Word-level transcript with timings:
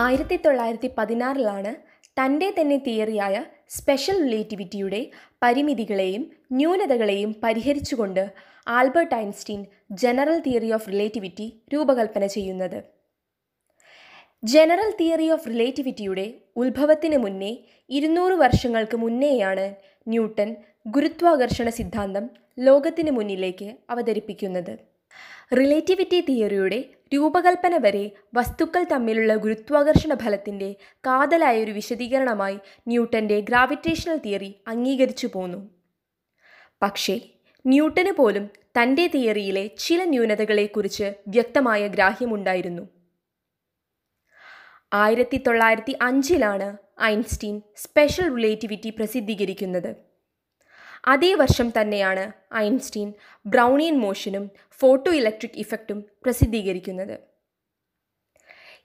ആയിരത്തി 0.00 0.36
തൊള്ളായിരത്തി 0.36 0.88
പതിനാറിലാണ് 0.98 1.72
തന്റെ 2.16 2.48
തന്നെ 2.58 2.76
തിയറിയായ 2.76 3.36
സ്പെഷ്യൽ 3.76 4.16
റിലേറ്റിവിറ്റിയുടെ 4.22 5.00
പരിമിതികളെയും 5.42 6.22
ന്യൂനതകളെയും 6.52 7.30
പരിഹരിച്ചുകൊണ്ട് 7.42 8.24
Albert 8.68 9.14
Einstein 9.14 9.60
general 10.02 10.38
theory 10.38 10.70
of 10.72 10.88
relativity 10.88 11.46
രൂപകൽപ്പന 11.74 12.26
ചെയ്യുന്നത്. 12.26 12.78
ജനറൽ 14.44 14.90
തിയറി 15.00 15.28
ഓഫ് 15.30 15.48
റിലേറ്റിവിറ്റിയുടെ 15.48 16.26
ഉത്ഭവത്തിന് 16.56 17.16
മുന്നേ 17.16 17.52
ഇരുന്നൂറ് 17.90 18.32
വർഷങ്ങൾക്ക് 18.32 18.96
മുന്നേയാണ് 18.96 19.66
ന്യൂട്ടൺ 20.06 20.56
ഗുരുത്വാകർഷണ 20.86 21.68
സിദ്ധാന്തം 21.68 22.24
ലോകത്തിന് 22.58 23.10
മുന്നിലേക്ക് 23.10 23.68
അവതരിപ്പിക്കുന്നത്. 23.90 24.72
റിലേറ്റിവിറ്റി 25.58 26.20
തിയറിയുടെ 26.20 26.84
രൂപകൽപ്പന 27.14 27.76
വരെ 27.76 28.10
വസ്തുക്കൾ 28.34 28.86
തമ്മിലുള്ള 28.92 29.34
ഗുരുത്വാകർഷണ 29.36 30.14
ഫലത്തിന്റെ 30.14 30.76
കാതലായൊരു 31.06 31.70
വിശദീകരണമായി 31.70 32.58
ന്യൂട്ടന്റെ 32.88 33.40
ഗ്രാവിറ്റേഷണൽ 33.40 34.16
തിയറി 34.16 34.54
അംഗീകരിച്ചു 34.68 35.28
പോന്നു. 35.34 35.70
പക്ഷേ 36.82 37.20
ന്യൂട്ടന് 37.66 38.12
പോലും 38.12 38.48
തന്റെ 38.82 39.06
തിയറിയിലെ 39.06 39.66
ചില 39.66 40.04
ന്യൂനതകളെക്കുറിച്ച് 40.04 41.14
വ്യക്തമായ 41.28 41.88
ഗ്രാഹ്യമുണ്ടായിരുന്നു. 41.88 42.88
ആയിരത്തി 44.92 45.36
തൊള്ളായിരത്തി 45.36 45.98
അഞ്ചിലാണ് 46.02 46.76
ഐൻസ്റ്റീൻ 47.02 47.62
സ്പെഷ്യൽ 47.76 48.34
റിലേറ്റിവിറ്റി 48.34 48.90
പ്രസിദ്ധീകരിക്കുന്നത്. 48.90 50.11
അതേ 51.04 51.34
വർഷം 51.34 51.72
തന്നെയാണ് 51.80 52.54
ഐൻസ്റ്റീൻ 52.54 53.12
ബ്രൗണിയൻ 53.46 53.98
മോഷനും 53.98 54.50
ഫോട്ടോ 54.70 55.10
ഇലക്ട്രിക് 55.10 55.58
ഇഫക്റ്റും 55.58 56.04
പ്രസിദ്ധീകരിക്കുന്നത്. 56.22 57.20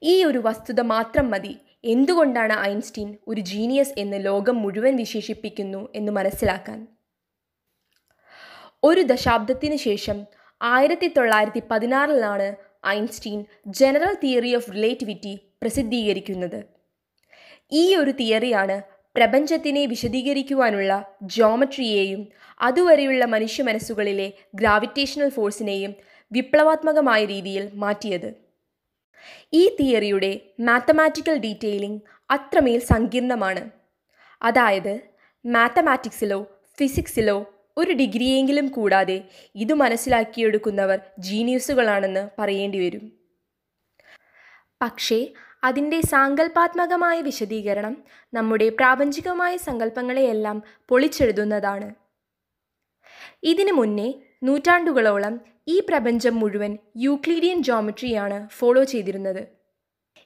ഈ 0.04 0.24
ഒരു 0.24 0.38
വസ്തുത 0.38 0.82
മാത്രം 0.82 1.32
മതി. 1.32 1.58
എന്തുകൊണ്ടാണ് 1.86 2.54
ഐൻസ്റ്റീൻ 2.54 3.18
ഒരു 3.28 3.42
ജീനിയസ് 3.42 3.94
എന്ന് 3.98 4.26
ലോകം 4.26 4.62
മുഴുവൻ 4.62 4.96
വിശേഷിപ്പിക്കുന്നു 4.96 5.90
എന്ന് 5.96 6.12
മനസ്സിലാക്കാൻ? 6.12 6.88
ഒരു 8.84 9.02
ദശാബ്ദത്തിന് 9.02 9.76
ശേഷം 9.76 10.26
ആയിരത്തി 10.62 11.08
തൊള്ളായിരത്തി 11.08 11.62
പതിനാറിലാണ് 11.72 12.56
Einstein 12.88 13.46
general 13.68 14.18
theory 14.24 14.56
of 14.56 14.72
relativity 14.72 15.40
പ്രസിദ്ധീകരിക്കുന്നത്. 15.62 16.64
ഈ 17.72 17.96
ഒരു 17.96 18.12
തിയറിയാണ് 18.12 18.97
പ്രപഞ്ചത്തിനെ 19.18 19.86
വിശദീകരിക്കുവാനുള്ള 19.86 20.92
ജോമട്രിയെയും 21.22 22.28
അതുവരെയുള്ള 22.62 23.26
മനുഷ്യ 23.26 23.64
മനസ്സുകളിലെ 23.64 24.34
ഗ്രാവിറ്റേഷണൽ 24.56 25.30
ഫോഴ്സിനെയും 25.30 25.94
വിപ്ലവാത്മകമായ 26.32 27.26
രീതിയിൽ 27.26 27.70
മാറ്റിയത്. 27.74 28.34
ഈ 29.54 29.76
തിയറിയുടെ 29.80 30.40
മാത്തമാറ്റിക്കൽ 30.60 31.38
ഡീറ്റെയിലിംഗ് 31.38 32.02
അത്രമേൽ 32.30 32.80
സങ്കീർണമാണ്. 32.80 33.70
അതായത് 34.42 34.94
മാത്തമാറ്റിക്സിലോ 35.46 36.40
ഫിസിക്സിലോ 36.80 37.38
ഒരു 37.78 37.92
ഡിഗ്രിയെങ്കിലും 37.92 38.68
കൂടാതെ 38.68 39.24
ഇത് 39.56 39.74
മനസ്സിലാക്കിയെടുക്കുന്നവർ 39.74 41.00
ജീനിയസുകളാണെന്ന് 41.20 42.30
പറയേണ്ടി 42.42 42.80
വരും 42.86 43.06
പക്ഷേ 44.82 45.28
അതിന്റെ 45.64 46.02
സാങ്കല്പാത്മകമായ 46.02 47.22
വിശദീകരണം 47.22 48.04
നമ്മുടെ 48.34 48.70
പ്രാപഞ്ചികമായ 48.70 49.58
സങ്കല്പങ്ങളെയെല്ലാം 49.58 50.64
പൊളിച്ചെഴുതുന്നതാണ്. 50.90 51.94
ഇതിനു 53.44 53.72
മുന്നേ 53.72 54.14
നൂറ്റാണ്ടുകളോളം 54.44 55.42
ഈ 55.68 55.80
പ്രപഞ്ചം 55.80 56.40
മുഴുവൻ 56.40 56.78
യൂക്ലീഡിയൻ 56.98 57.64
ജോമട്രിയാണ് 57.64 58.50
ഫോളോ 58.50 58.84
ചെയ്തിരുന്നത്. 58.84 59.48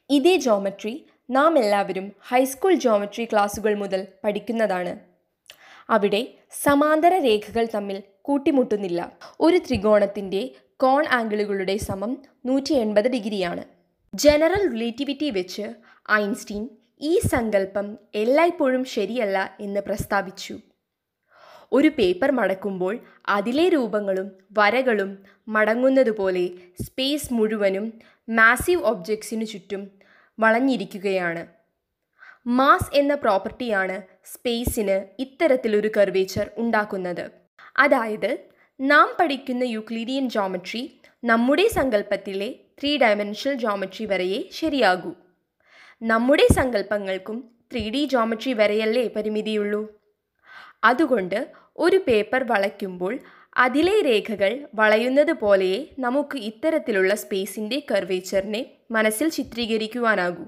ഇതേ 0.10 0.36
ജോമട്രി 0.36 1.06
നാം 1.30 1.60
എല്ലാവരും 1.60 2.12
ഹൈസ്കൂൾ 2.28 2.74
ജോമട്രി 2.74 3.26
ക്ലാസ്സുകൾ 3.26 3.76
മുതൽ 3.76 4.08
പഠിക്കുന്നതാണ്. 4.24 5.00
അവിടെ 5.90 6.28
സമാന്തര 6.64 7.14
രേഖകൾ 7.18 7.68
തമ്മിൽ 7.76 8.04
കൂട്ടിമുട്ടുന്നില്ല. 8.22 9.12
ഒരു 9.40 9.58
ത്രികോണത്തിന്റെ 9.58 10.50
കോൺ 10.78 11.06
ആംഗിളുകളുടെ 11.08 11.78
സമം 11.78 12.18
നൂറ്റി 12.46 12.74
എൺപത് 12.74 13.12
ഡിഗ്രിയാണ്. 13.12 13.81
ജനറൽ 14.14 14.70
റിലേറ്റിവിറ്റി 14.72 15.30
വെച്ച് 15.30 15.62
ഐൻസ്റ്റീൻ 16.12 16.70
ഈ 17.02 17.20
സങ്കല്പം 17.20 17.98
എല്ലായ്പ്പോഴും 18.16 18.84
ശരിയല്ല 18.84 19.58
എന്ന് 19.60 19.80
പ്രസ്താവിച്ചു. 19.80 20.56
ഒരു 21.72 21.88
പേപ്പർ 21.88 22.32
മടക്കുമ്പോൾ 22.32 23.00
അതിലെ 23.30 23.70
രൂപങ്ങളും 23.70 24.32
വരകളും 24.58 25.18
മടങ്ങുന്നതുപോലെ 25.48 26.50
സ്പേസ് 26.84 27.34
മുഴുവനും 27.34 27.94
മാസീവ് 28.30 28.82
ഒബ്ജക്ട്സിനു 28.82 29.46
ചുറ്റും 29.46 29.92
വളഞ്ഞിരിക്കുകയാണ്. 30.40 31.48
മാസ് 32.48 32.96
എന്ന 32.96 33.16
പ്രോപ്പർട്ടിയാണ് 33.16 34.02
സ്പേസിന് 34.26 35.22
ഇത്തരത്തിലൊരു 35.22 35.92
കർവേച്ചർ 35.98 36.52
ഉണ്ടാക്കുന്നത്. 36.58 37.32
അതായത് 37.78 38.38
നാം 38.82 39.16
പഠിക്കുന്ന 39.20 39.64
യൂക്ലീഡിയൻ 39.64 40.30
ജോമട്രി 40.30 41.02
നമ്മുടെ 41.24 41.68
സങ്കല്പത്തിലെ 41.68 42.56
ത്രീ 42.82 42.98
ഡയമെൻഷണൽ 42.98 43.54
ജോമെട്രി 43.54 44.06
വരെയേ 44.06 44.50
ശരിയാകൂ. 44.52 45.14
നമ്മുടെ 46.02 46.48
സങ്കല്പങ്ങൾക്കും 46.54 47.52
ത്രീ 47.72 47.90
ഡി 47.90 48.06
ജോമെട്രി 48.06 48.54
വരെയല്ലേ 48.54 49.08
പരിമിതിയുള്ളൂ. 49.08 50.02
അതുകൊണ്ട് 50.84 51.52
ഒരു 51.78 51.98
പേപ്പർ 52.08 52.44
വളയ്ക്കുമ്പോൾ 52.44 53.20
അതിലെ 53.58 54.02
രേഖകൾ 54.02 54.68
വളയുന്നത് 54.76 55.34
പോലെയേ 55.34 55.88
നമുക്ക് 56.00 56.38
ഇത്തരത്തിലുള്ള 56.38 57.16
സ്പേസിന്റെ 57.16 57.84
കർവേച്ചറിനെ 57.92 58.66
മനസ്സിൽ 58.92 59.30
ചിത്രീകരിക്കുവാനാകൂ. 59.30 60.46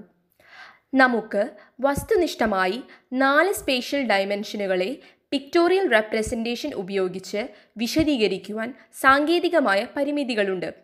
നമുക്ക് 0.94 1.50
വസ്തുനിഷ്ഠമായി 1.80 2.82
നാല് 3.12 3.52
സ്പേഷ്യൽ 3.52 4.06
ഡയമെൻഷനുകളെ 4.06 4.98
പിക്ടോറിയൽ 5.30 5.90
റെപ്രസെന്റേഷൻ 5.90 6.74
ഉപയോഗിച്ച് 6.74 7.48
വിശദീകരിക്കുവാൻ 7.76 8.74
സാങ്കേതികമായ 9.00 9.86
പരിമിതികളുണ്ട്. 9.96 10.83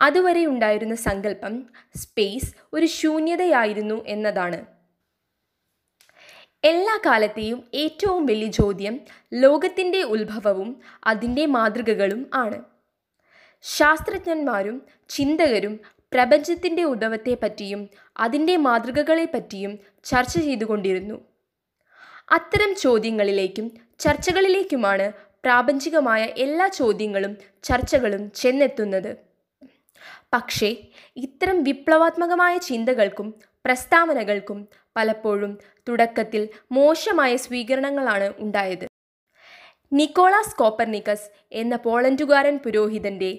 അതുവരെ 0.00 0.46
ഉണ്ടായിരുന്ന 0.46 0.94
സങ്കല്പം 0.94 1.66
സ്പേസ് 1.96 2.54
ഒരു 2.72 2.86
ശൂന്യതയായിരുന്നു 2.86 4.04
എന്നതാണ്. 4.06 4.66
എല്ലാ 6.64 7.00
കാലത്തെയും 7.06 7.64
ഏറ്റവും 7.74 8.26
വലിയ 8.26 8.50
ചോദ്യം 8.50 9.00
ലോകത്തിന്റെ 9.34 10.02
ഉത്ഭവവും 10.02 10.80
അതിന്റെ 11.04 11.46
മാതൃകകളും 11.46 12.30
ആണ്. 12.34 12.64
ശാസ്ത്രജ്ഞന്മാരും 13.62 14.82
ചിന്തകരും 15.08 15.80
പ്രപഞ്ചത്തിന്റെ 16.12 16.84
ഉദ്ഭവത്തെപ്പറ്റിയും 16.84 17.88
അതിന്റെ 18.16 18.56
മാതൃകകളെപ്പറ്റിയും 18.56 19.78
ചർച്ച 20.04 20.38
ചെയ്തുകൊണ്ടിരുന്നു. 20.38 21.20
അത്തരം 22.32 22.74
ചോദ്യങ്ങളിലേക്കും 22.74 23.70
ചർച്ചകളിലേക്കുമാണ് 23.98 25.12
പ്രാപഞ്ചികമായ 25.44 26.24
എല്ലാ 26.24 26.66
ചോദ്യങ്ങളും 26.66 27.36
ചർച്ചകളും 27.62 28.32
ചെന്നെത്തുന്നത്. 28.32 29.29
പക്ഷേ 30.32 30.76
ഇത്തരം 31.16 31.62
വിപ്ലവാത്മകമായ 31.62 32.58
ചിന്തകൾക്കും 32.58 33.34
പ്രസ്താവനകൾക്കും 33.66 34.68
പലപ്പോഴും 34.96 35.58
തുടക്കത്തിൽ 35.88 36.48
മോശമായ 36.72 37.36
സ്വീകരണങ്ങളാണ് 37.36 38.32
ഉണ്ടായത്. 38.38 38.86
നിക്കോളാസ് 39.92 40.56
കോപ്പർനിക്കസ് 40.56 41.30
എന്ന 41.52 41.76
പോളണ്ടുകാരൻ 41.76 42.56
പുരോഹിതന്റെ 42.56 43.30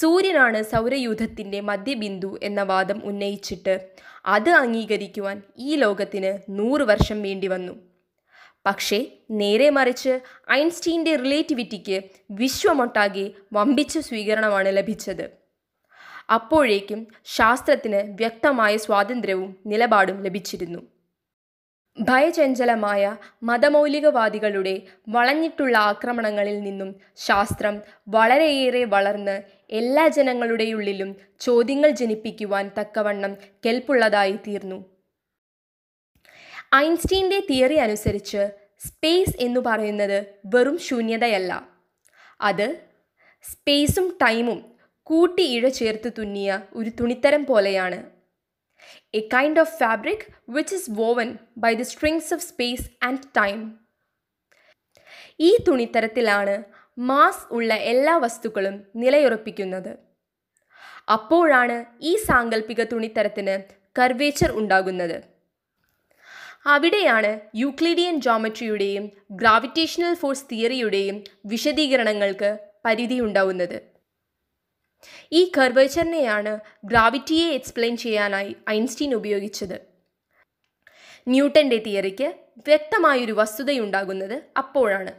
സൂര്യനാണ് 0.00 0.62
സൗരയൂഥത്തിന്റെ 0.62 1.60
മധ്യബിന്ദു 1.60 2.38
എന്ന 2.42 2.62
വാദം 2.62 3.00
ഉന്നയിച്ചിട്ട് 3.04 3.74
അത് 4.26 4.50
അംഗീകരിക്കുവാൻ 4.50 5.42
ഈ 5.58 5.76
ലോകത്തിന് 5.76 6.38
നൂറ് 6.48 6.80
വർഷം 6.80 7.22
വേണ്ടി 7.22 7.46
വന്നു 7.46 7.74
പക്ഷേ 8.66 8.98
നേരെ 9.30 9.70
മറിച്ച് 9.70 10.20
ഐൻസ്റ്റീന്റെ 10.50 11.16
റിലേറ്റിവിറ്റിക്ക് 11.16 12.02
വിശ്വമൊട്ടാകെ 12.30 13.30
വമ്പിച്ച 13.52 13.98
സ്വീകരണമാണ് 13.98 14.76
ലഭിച്ചത്. 14.76 15.47
അപ്പോഴേക്കും 16.30 17.06
ശാസ്ത്രത്തിന് 17.24 17.96
വ്യക്തമായ 17.96 18.76
സ്വാതന്ത്ര്യവും 18.76 19.56
നിലപാടും 19.66 20.22
ലഭിച്ചിരുന്നു. 20.22 20.86
ഭയചഞ്ചലമായ 22.00 23.16
മതമൗലികവാദികളുടെ 23.42 24.82
വളഞ്ഞിട്ടുള്ള 25.08 25.78
ആക്രമണങ്ങളിൽ 25.78 26.60
നിന്നും 26.60 27.00
ശാസ്ത്രം 27.16 27.82
വളരെയേറെ 28.08 28.84
വളർന്ന് 28.84 29.42
എല്ലാ 29.70 30.08
ജനങ്ങളുടെയുള്ളിലും 30.08 31.16
ചോദ്യങ്ങൾ 31.40 31.90
ജനിപ്പിക്കുവാൻ 31.90 32.70
തക്കവണ്ണം 32.80 33.34
കെൽപ്പുള്ളതായി 33.34 34.32
തീർന്നു. 34.32 34.84
ഐൻസ്റ്റീന്റെ 36.74 37.40
തിയറി 37.50 37.74
അനുസരിച്ച് 37.74 38.50
സ്പേസ് 38.86 39.36
എന്ന് 39.40 39.60
പറയുന്നത് 39.60 40.26
വെറും 40.46 40.78
ശൂന്യതയല്ല. 40.78 41.68
അത് 42.40 42.80
സ്പേസും 43.42 44.18
ടൈമും 44.22 44.77
കൂട്ടി 45.08 45.44
ഇഴ 45.56 45.68
ചേർത്ത് 45.68 46.08
തുന്നിയ 46.18 46.50
ഒരു 46.78 46.90
തുണിത്തരം 47.00 47.42
പോലെയാണ്. 47.44 47.98
A 49.18 49.20
kind 49.34 49.60
of 49.60 49.74
fabric 49.78 50.24
which 50.48 50.74
is 50.78 50.90
woven 50.98 51.28
by 51.64 51.74
the 51.74 51.86
strings 51.92 52.30
of 52.34 52.44
space 52.50 52.86
and 53.06 53.28
time 53.38 53.58
ഈ 55.40 55.50
തുണിത്തരത്തിലാണ് 55.68 56.54
മാസ് 57.08 57.44
ഉള്ള 57.56 57.74
എല്ലാ 57.92 58.14
വസ്തുക്കളും 58.24 58.76
നിലയുറപ്പിക്കുന്നത്. 59.02 59.90
അപ്പോഴാണ് 61.16 61.76
ഈ 62.00 62.12
സാങ്കല്പിക 62.28 62.82
തുണിത്തരത്തിന് 62.92 63.56
കർവേച്ചർ 63.98 64.50
ഉണ്ടാകുന്നത്. 64.60 65.18
അവിടെയാണ് 66.74 67.30
യൂക്ലിഡിയൻ 67.62 68.16
ജോമെട്രിയുടെയും 68.20 69.04
ഗ്രാവിറ്റേഷണൽ 69.40 70.14
ഫോഴ്സ് 70.14 70.48
തിയറിയുടെയും 70.50 71.16
വിശദീകരണങ്ങൾക്ക് 71.52 72.50
പരിധിയുണ്ടാവുന്നത് 72.86 73.78
ഈ 75.32 75.52
കർവേച്ചറിനെയാണ് 75.58 76.60
ഗ്രാവിറ്റിയെ 76.84 77.48
എക്സ്പ്ലെയിൻ 77.48 77.96
ചെയ്യാനായി 77.96 78.56
ഐൻസ്റ്റീൻ 78.70 79.14
ഉപയോഗിച്ചത്. 79.14 79.86
ന്യൂട്ടന്റെ 81.28 81.76
തിയറിക്ക് 81.76 82.34
വ്യക്തമായൊരു 82.56 83.32
വസ്തുതയുണ്ടാകുന്നത് 83.32 84.42
അപ്പോഴാണ്. 84.56 85.12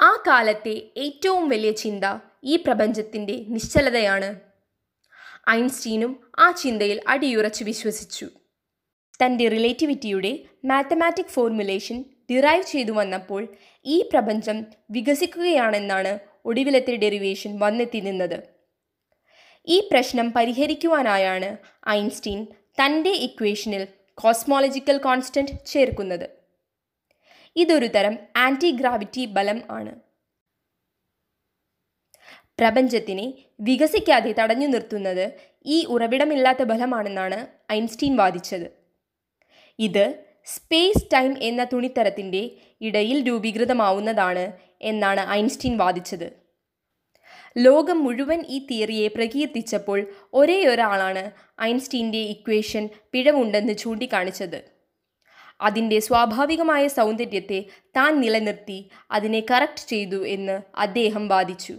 ആ 0.00 0.22
കാലത്തെ 0.26 0.92
ഏറ്റവും 0.96 1.48
വലിയ 1.48 1.70
ചിന്ത 1.70 2.04
ഈ 2.44 2.56
പ്രപഞ്ചത്തിന്റെ 2.56 3.44
നിശ്ചലതയാണ്. 3.48 4.40
ഐൻസ്റ്റീനും 5.50 6.30
ആ 6.38 6.50
ചിന്തയിൽ 6.50 7.00
അടിയുറച്ച് 7.08 7.64
വിശ്വസിച്ചു. 7.64 8.28
തന്റെ 9.24 9.48
റിലേറ്റിവിറ്റിയുടെ 9.48 10.38
മാത്തമാറ്റിക് 10.64 11.26
ഫോർമുലേഷൻ 11.26 12.04
ഡിറൈവ് 12.30 12.62
ചെയ്തു 12.62 12.92
വന്നപ്പോൾ 12.92 13.48
ഈ 13.84 14.08
പ്രപഞ്ചം 14.12 14.66
വികസിക്കുകയാണെന്നാണ് 14.90 16.18
ഒടുവിലത്തെ 16.44 16.96
ഡെറിവേഷൻ 16.96 17.58
വന്നെത്തി 17.58 18.00
നിന്നത്. 18.00 18.48
ഈ 19.68 19.88
പ്രശ്നം 19.92 20.32
പരിഹരിക്കുവാനായാണ് 20.32 21.56
ഐൻസ്റ്റീൻ 21.88 22.46
തന്റെ 22.80 23.10
ഇക്വേഷനിൽ 23.10 23.88
കോസ്മോളജിക്കൽ 24.14 24.98
കോൺസ്റ്റന്റ് 24.98 25.66
ചേർക്കുന്നത്. 25.66 26.30
ഇതൊരു 27.56 27.86
തരം 27.86 28.18
ആന്റി 28.36 28.70
ഗ്രാവിറ്റി 28.70 29.24
ബലം 29.26 29.62
ആണ്. 29.70 30.00
പ്രപഞ്ചത്തിനെ 32.58 33.34
വികസിക്കാതെ 33.60 34.34
തടഞ്ഞു 34.40 34.66
നിർത്തുന്നത് 34.66 35.32
ഈ 35.66 35.84
ഉറവിടമില്ലാത്ത 35.84 36.62
ബലമാണെന്നാണ് 36.62 37.46
ഐൻസ്റ്റീൻ 37.72 38.16
വാദിച്ചത്. 38.16 38.66
ഇത് 39.78 40.24
സ്പേസ് 40.44 41.06
ടൈം 41.12 41.42
എന്ന 41.42 41.64
തുണിത്തരത്തിന്റെ 41.64 42.50
ഇടയിൽ 42.80 43.28
രൂപീകൃതമാവുന്നതാണ് 43.28 44.52
എന്നാണ് 44.82 45.28
ഐൻസ്റ്റീൻ 45.30 45.76
വാദിച്ചത്. 45.76 46.42
ലോകം 47.58 48.04
മുഴുവൻ 48.04 48.44
ഈ 48.48 48.66
തിയറിയെ 48.66 49.08
പ്രകീർത്തിച്ചപ്പോൾ 49.08 50.06
ഒരേ 50.34 50.64
ഒരാളാണ് 50.64 51.30
ഐൻസ്റ്റീന്റെ 51.62 52.18
ഇക്വേഷൻ 52.18 52.88
പിഴവുണ്ടെന്ന് 53.12 53.72
ചൂണ്ടിക്കാണിച്ചത്. 53.72 54.64
അതിന്റെ 55.60 55.98
സ്വാഭാവികമായ 55.98 56.88
സൗന്ദര്യത്തെ 56.88 57.64
താൻ 57.96 58.20
നിലനിർത്തി 58.20 58.90
അതിനെ 59.10 59.42
കറക്റ്റ് 59.50 59.88
ചെയ്തു 59.88 60.26
എന്ന് 60.26 60.62
അദ്ദേഹം 60.76 61.28
വാദിച്ചു. 61.28 61.78